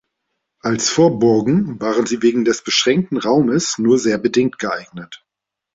Als 0.63 0.89
Vorburgen 0.89 1.79
waren 1.79 2.07
sie 2.07 2.23
wegen 2.23 2.43
des 2.43 2.63
beschränkten 2.63 3.17
Raumes 3.19 3.77
nur 3.77 3.99
sehr 3.99 4.17
bedingt 4.17 4.57
geeignet. 4.57 5.23